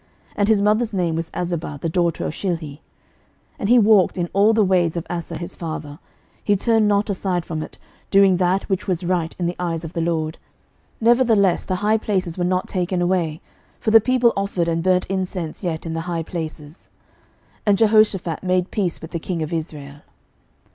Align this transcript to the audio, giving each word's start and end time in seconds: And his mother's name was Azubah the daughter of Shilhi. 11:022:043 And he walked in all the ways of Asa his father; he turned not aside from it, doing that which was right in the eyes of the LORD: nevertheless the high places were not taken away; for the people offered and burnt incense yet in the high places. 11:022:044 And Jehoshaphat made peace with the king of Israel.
And 0.35 0.47
his 0.47 0.63
mother's 0.63 0.93
name 0.93 1.13
was 1.13 1.29
Azubah 1.31 1.79
the 1.79 1.87
daughter 1.87 2.25
of 2.25 2.33
Shilhi. 2.33 2.79
11:022:043 2.79 2.79
And 3.59 3.69
he 3.69 3.77
walked 3.77 4.17
in 4.17 4.29
all 4.33 4.51
the 4.51 4.63
ways 4.65 4.97
of 4.97 5.05
Asa 5.11 5.37
his 5.37 5.55
father; 5.55 5.99
he 6.43 6.55
turned 6.55 6.87
not 6.87 7.11
aside 7.11 7.45
from 7.45 7.61
it, 7.61 7.77
doing 8.09 8.37
that 8.37 8.63
which 8.67 8.87
was 8.87 9.03
right 9.03 9.35
in 9.37 9.45
the 9.45 9.55
eyes 9.59 9.85
of 9.85 9.93
the 9.93 10.01
LORD: 10.01 10.39
nevertheless 10.99 11.63
the 11.63 11.75
high 11.85 11.99
places 11.99 12.35
were 12.35 12.43
not 12.43 12.67
taken 12.67 12.99
away; 12.99 13.41
for 13.79 13.91
the 13.91 14.01
people 14.01 14.33
offered 14.35 14.67
and 14.67 14.81
burnt 14.81 15.05
incense 15.05 15.63
yet 15.63 15.85
in 15.85 15.93
the 15.93 16.01
high 16.09 16.23
places. 16.23 16.89
11:022:044 17.57 17.61
And 17.67 17.77
Jehoshaphat 17.77 18.41
made 18.43 18.71
peace 18.71 19.01
with 19.03 19.11
the 19.11 19.19
king 19.19 19.43
of 19.43 19.53
Israel. 19.53 19.97